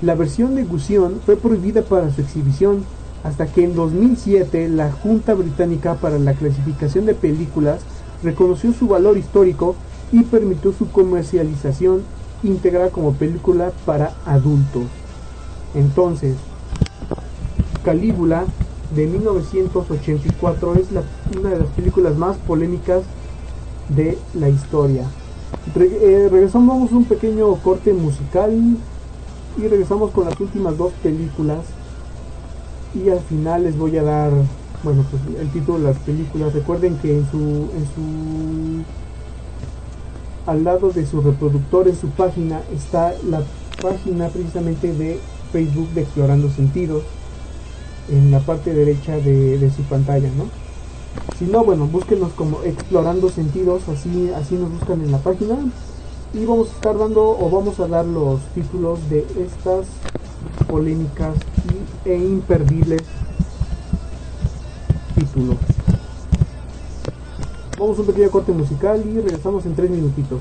[0.00, 2.84] La versión de Gusion fue prohibida para su exhibición
[3.24, 7.80] hasta que en 2007 la Junta Británica para la Clasificación de Películas
[8.22, 9.76] reconoció su valor histórico
[10.10, 12.02] y permitió su comercialización
[12.42, 14.84] íntegra como película para adultos.
[15.74, 16.34] Entonces,
[17.84, 18.44] Calígula
[18.94, 20.86] de 1984 es
[21.38, 23.02] una de las películas más polémicas
[23.88, 25.04] de la historia.
[25.74, 28.76] Eh, regresamos un pequeño corte musical
[29.56, 31.60] y regresamos con las últimas dos películas
[32.94, 34.32] y al final les voy a dar
[34.82, 38.84] bueno pues el título de las películas recuerden que en su en su
[40.50, 43.42] al lado de su reproductor en su página está la
[43.80, 45.20] página precisamente de
[45.52, 47.04] Facebook de Explorando Sentidos
[48.10, 50.61] en la parte derecha de, de su pantalla, ¿no?
[51.38, 55.56] Si no, bueno, búsquenos como Explorando Sentidos, así, así nos buscan en la página.
[56.34, 59.86] Y vamos a estar dando o vamos a dar los títulos de estas
[60.66, 61.34] polémicas
[62.04, 63.02] e imperdibles
[65.14, 65.56] títulos.
[67.78, 70.40] Vamos a un pequeño corte musical y regresamos en tres minutitos.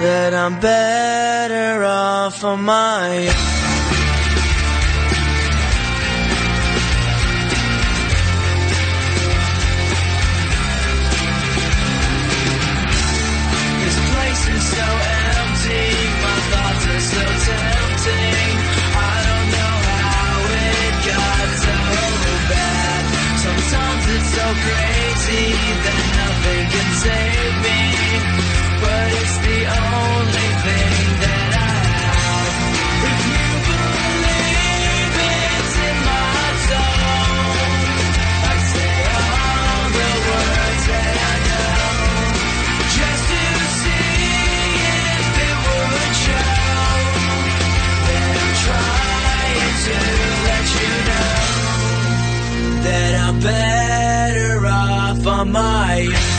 [0.00, 3.58] That I'm better off on my own.
[13.82, 14.48] This place
[55.38, 56.37] my mind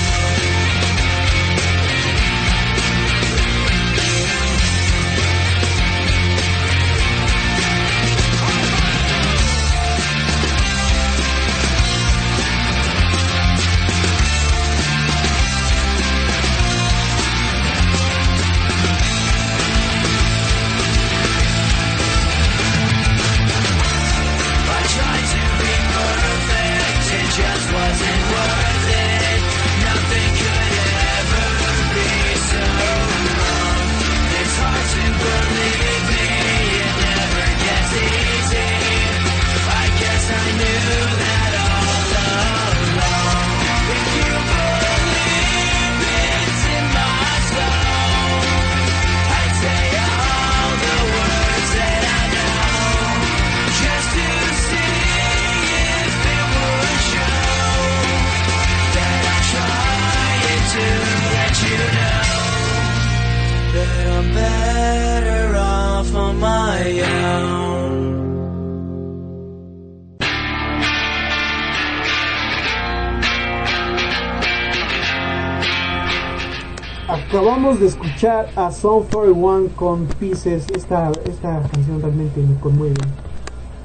[77.78, 80.66] De escuchar a Song 41 con Pieces.
[80.76, 82.96] Esta, esta canción realmente me conmueve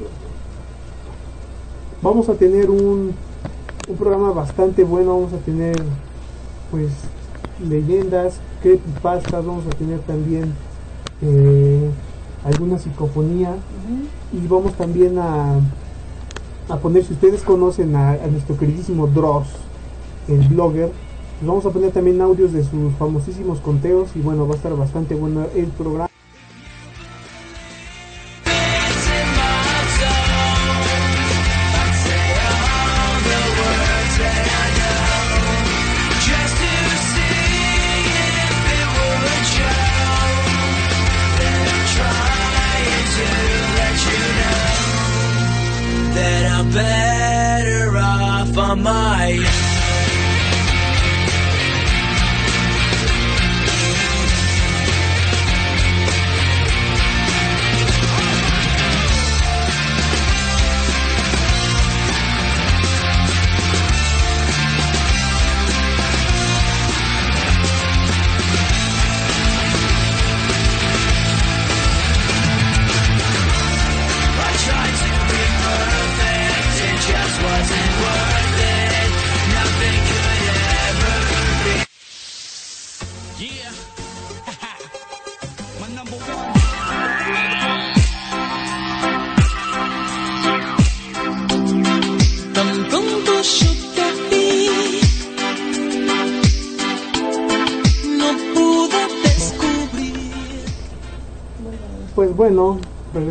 [2.01, 3.13] vamos a tener un,
[3.87, 5.75] un programa bastante bueno, vamos a tener
[6.69, 6.89] pues
[7.67, 10.53] leyendas, creepypastas, vamos a tener también
[11.22, 11.89] eh,
[12.43, 13.55] alguna psicofonía
[14.34, 15.55] y vamos también a,
[16.70, 19.47] a poner, si ustedes conocen a, a nuestro queridísimo Dross,
[20.28, 20.91] el blogger,
[21.39, 24.76] pues vamos a poner también audios de sus famosísimos conteos y bueno, va a estar
[24.76, 26.09] bastante bueno el programa.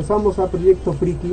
[0.03, 1.32] Regresamos a Proyecto Friki.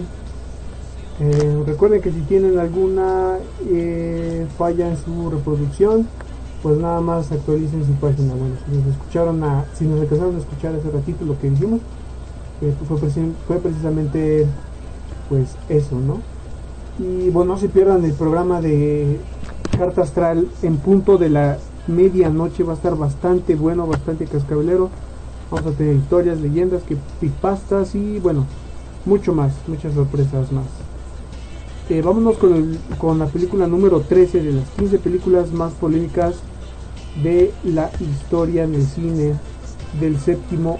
[1.19, 6.07] Eh, recuerden que si tienen alguna eh, falla en su reproducción,
[6.61, 8.35] pues nada más actualicen su página.
[8.35, 11.79] Bueno, si nos escucharon a, si nos alcanzaron a escuchar hace ratito lo que dijimos,
[12.61, 14.45] eh, fue, preci- fue precisamente
[15.29, 16.19] pues eso, ¿no?
[16.99, 19.19] Y bueno, no se pierdan el programa de
[19.77, 21.57] Carta Astral en punto de la
[21.87, 24.89] medianoche, va a estar bastante bueno, bastante cascabelero.
[25.51, 26.97] Vamos a tener historias, leyendas, que
[27.41, 28.45] pastas y bueno,
[29.05, 30.65] mucho más, muchas sorpresas más.
[31.89, 36.35] Eh, vámonos con, el- con la película número 13 de las 15 películas más polémicas
[37.23, 39.33] de la historia en el cine
[39.99, 40.77] del séptimo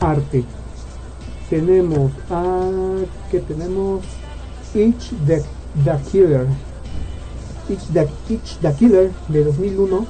[0.00, 0.44] arte.
[1.50, 2.66] Tenemos a.
[3.30, 4.00] ¿Qué tenemos?
[4.74, 5.42] Itch the,
[5.84, 6.46] the Killer.
[7.68, 10.06] Itch the, Itch the Killer de 2001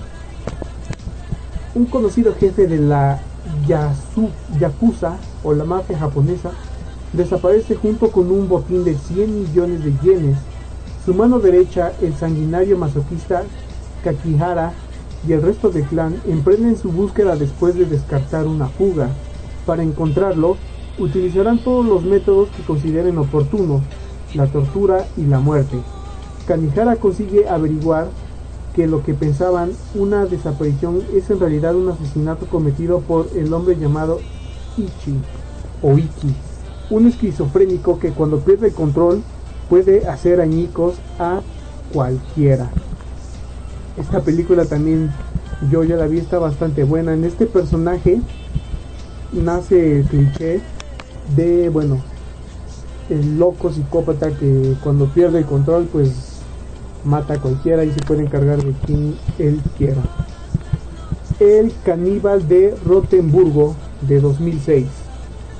[1.74, 3.20] un conocido jefe de la
[3.66, 4.30] Yasu-
[4.60, 6.50] Yakuza o la mafia japonesa
[7.12, 10.36] desaparece junto con un botín de 100 millones de yenes.
[11.04, 13.42] Su mano derecha, el sanguinario masoquista
[14.04, 14.74] Kakihara
[15.26, 19.08] y el resto del clan emprenden su búsqueda después de descartar una fuga.
[19.66, 20.56] Para encontrarlo,
[20.98, 23.82] utilizarán todos los métodos que consideren oportunos,
[24.34, 25.78] la tortura y la muerte.
[26.46, 28.08] Kanihara consigue averiguar
[28.74, 33.76] que lo que pensaban una desaparición es en realidad un asesinato cometido por el hombre
[33.76, 34.20] llamado
[34.76, 35.18] Ichi
[35.82, 36.34] o Iki,
[36.90, 39.22] un esquizofrénico que cuando pierde el control
[39.68, 41.40] puede hacer añicos a
[41.92, 42.70] cualquiera.
[43.96, 45.10] Esta película también
[45.70, 47.14] yo ya la vi, está bastante buena.
[47.14, 48.20] En este personaje
[49.32, 50.60] nace el cliché
[51.36, 51.98] de, bueno,
[53.10, 56.27] el loco psicópata que cuando pierde el control pues
[57.04, 60.02] mata a cualquiera y se puede encargar de quien él quiera.
[61.40, 64.86] El caníbal de Rotenburgo de 2006.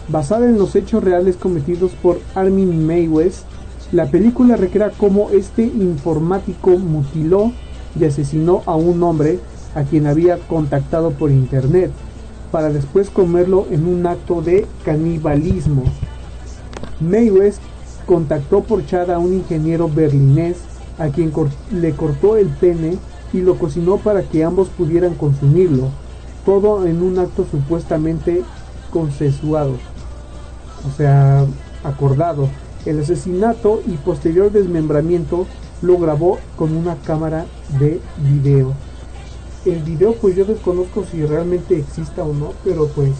[0.09, 3.45] Basada en los hechos reales cometidos por Armin Meiwes,
[3.93, 7.53] la película recrea cómo este informático mutiló
[7.99, 9.39] y asesinó a un hombre
[9.74, 11.91] a quien había contactado por internet,
[12.51, 15.84] para después comerlo en un acto de canibalismo.
[17.01, 17.61] Meiwes
[18.07, 20.57] contactó por chat a un ingeniero berlinés
[20.99, 21.32] a quien
[21.72, 22.99] le cortó el pene
[23.32, 25.88] y lo cocinó para que ambos pudieran consumirlo,
[26.44, 28.42] todo en un acto supuestamente
[28.92, 29.74] consensuado,
[30.86, 31.44] o sea,
[31.84, 32.49] acordado.
[32.86, 35.46] El asesinato y posterior desmembramiento
[35.82, 37.44] lo grabó con una cámara
[37.78, 38.72] de video.
[39.66, 43.11] El video pues yo desconozco si realmente exista o no, pero pues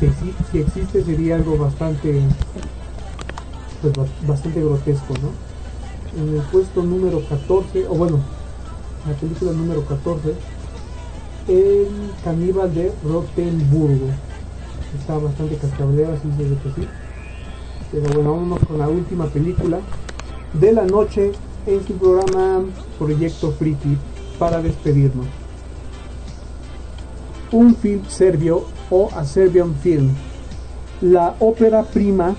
[0.00, 0.08] si,
[0.50, 2.20] si existe sería algo bastante
[3.80, 5.45] pues, ba- bastante grotesco, ¿no?
[6.16, 8.18] En el puesto número 14, o bueno,
[9.06, 10.34] la película número 14,
[11.48, 11.88] El
[12.24, 14.08] caníbal de Rotenburgo.
[14.98, 16.88] Está bastante cascablera, así se ve que sí.
[17.92, 19.78] Pero bueno, vámonos con la última película
[20.54, 21.32] de la noche
[21.66, 22.64] en su programa
[22.98, 23.96] Proyecto Friki
[24.38, 25.26] para despedirnos.
[27.52, 30.10] Un film serbio o a Serbian Film.
[31.00, 32.34] La ópera prima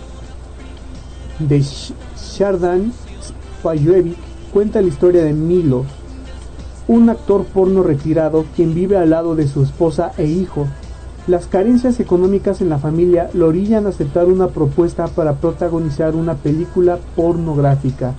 [1.40, 2.92] de Sh- Shardan
[4.54, 5.88] Cuenta la historia de Milos,
[6.88, 10.68] un actor porno retirado quien vive al lado de su esposa e hijo.
[11.28, 16.36] Las carencias económicas en la familia lo orillan a aceptar una propuesta para protagonizar una
[16.36, 18.14] película pornográfica.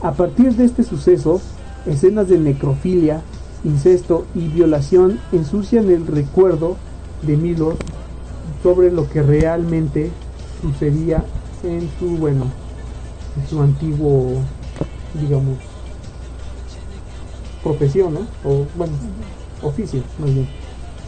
[0.00, 1.42] A partir de este suceso,
[1.84, 3.20] escenas de necrofilia,
[3.64, 6.78] incesto y violación ensucian el recuerdo
[7.26, 7.74] de Milos
[8.62, 10.10] sobre lo que realmente
[10.62, 11.24] sucedía
[11.62, 12.46] en su, bueno,
[13.36, 14.40] en su antiguo,
[15.20, 15.58] digamos,
[17.62, 18.18] profesión.
[18.44, 18.94] O, bueno,
[19.62, 20.48] oficio, más bien.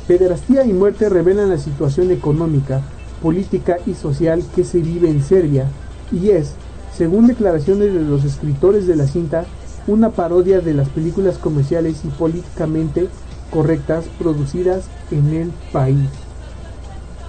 [0.07, 2.83] Pederastía y muerte revelan la situación económica,
[3.23, 5.67] política y social que se vive en Serbia
[6.11, 6.53] y es,
[6.97, 9.45] según declaraciones de los escritores de la cinta,
[9.87, 13.09] una parodia de las películas comerciales y políticamente
[13.51, 16.09] correctas producidas en el país.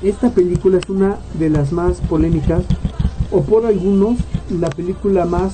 [0.01, 2.63] Esta película es una de las más polémicas,
[3.31, 4.17] o por algunos,
[4.49, 5.53] la película más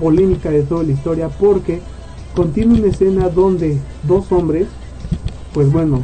[0.00, 1.80] polémica de toda la historia, porque
[2.34, 4.68] contiene una escena donde dos hombres,
[5.54, 6.02] pues bueno,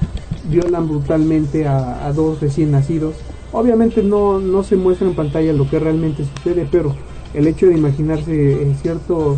[0.49, 3.15] violan brutalmente a, a dos recién nacidos.
[3.53, 6.95] Obviamente no, no se muestra en pantalla lo que realmente sucede, pero
[7.35, 9.37] el hecho de imaginarse en cierto,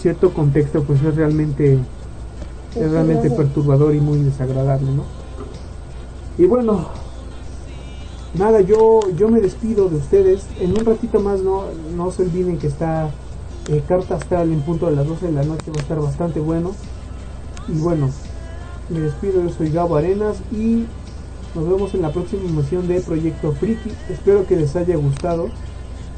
[0.00, 1.78] cierto contexto, pues es realmente,
[2.74, 5.04] es realmente perturbador y muy desagradable, ¿no?
[6.38, 6.88] Y bueno,
[8.38, 10.46] nada, yo, yo me despido de ustedes.
[10.60, 11.64] En un ratito más no,
[11.96, 13.10] no se olviden que está
[13.68, 16.40] eh, Carta Astral en punto de las 12 de la noche, va a estar bastante
[16.40, 16.72] bueno.
[17.68, 18.10] Y bueno,
[18.88, 20.86] me despido, yo soy Gabo Arenas y
[21.54, 23.90] nos vemos en la próxima emisión de Proyecto Friki.
[24.08, 25.48] Espero que les haya gustado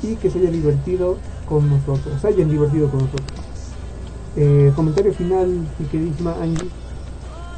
[0.03, 1.17] y que se haya divertido
[1.49, 3.39] con nosotros, se hayan divertido con nosotros.
[4.37, 6.69] Eh, comentario final, mi queridísima Angie.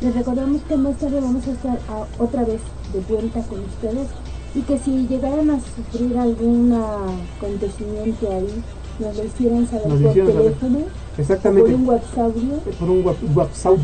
[0.00, 1.78] Les recordamos que más tarde vamos a estar
[2.18, 2.60] otra vez
[2.92, 4.08] de vuelta con ustedes
[4.54, 8.62] y que si llegaran a sufrir algún acontecimiento ahí,
[8.98, 10.34] nos lo hicieran saber Nos por saber.
[10.44, 11.74] teléfono, por Exactamente.
[11.74, 12.32] un WhatsApp
[12.78, 13.78] por un whats- WhatsApp.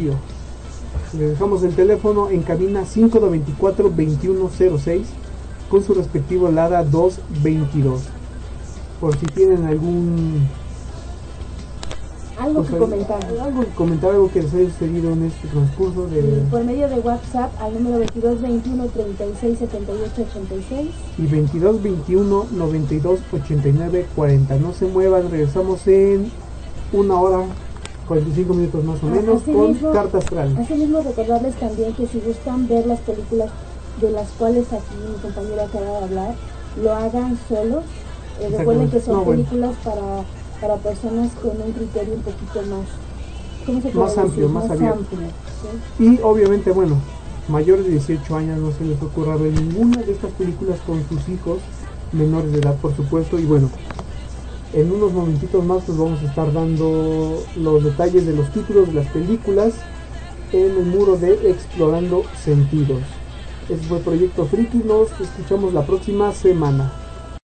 [1.19, 5.05] Le dejamos el teléfono en cabina 524-2106
[5.71, 8.03] con su respectivo LADA 222.
[9.01, 10.47] Por si tienen algún
[12.39, 13.25] Algo pues, que comentar.
[13.41, 16.97] algo que comentar, algo que les haya sucedido en este transcurso de por medio de
[17.01, 20.91] WhatsApp al número 22 21 36 78 86.
[21.19, 24.57] y 22 21 92 89 40.
[24.57, 26.31] No se muevan, regresamos en
[26.93, 27.39] una hora
[28.07, 29.93] 45 minutos más o Ah, menos así con mismo.
[29.93, 30.57] Carta Astral.
[30.59, 33.49] Asimismo recordarles también que si gustan ver las películas
[34.01, 36.35] de las cuales aquí mi compañero acaba de hablar,
[36.83, 37.83] lo hagan solos.
[38.41, 39.43] Eh, recuerden que son No, bueno.
[39.43, 40.23] películas para,
[40.61, 42.87] para personas con un criterio un poquito más,
[43.67, 44.99] ¿cómo se puede Más amplio, más abierto.
[45.01, 45.29] amplio,
[45.99, 46.05] ¿sí?
[46.05, 46.97] Y obviamente, bueno,
[47.49, 51.29] mayores de 18 años no se les ocurra ver ninguna de estas películas con sus
[51.29, 51.59] hijos
[52.13, 53.39] menores de edad, por supuesto.
[53.39, 53.71] Y bueno,
[54.73, 58.95] en unos momentitos más nos vamos a estar dando los detalles de los títulos de
[58.95, 59.75] las películas
[60.53, 63.03] en el muro de Explorando Sentidos.
[63.69, 66.93] Este fue Proyecto Friki, nos escuchamos la próxima semana.